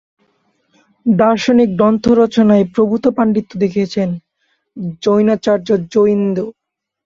[1.05, 4.09] দার্শনিক গ্রন্থ রচনায় প্রভূত পান্ডিত্য দেখিয়েছেন
[5.03, 6.45] জৈনাচার্য জোইন্দু।